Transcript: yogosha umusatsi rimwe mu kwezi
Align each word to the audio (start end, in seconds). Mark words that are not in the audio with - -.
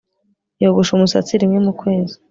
yogosha 0.63 0.91
umusatsi 0.93 1.41
rimwe 1.41 1.59
mu 1.65 1.73
kwezi 1.79 2.15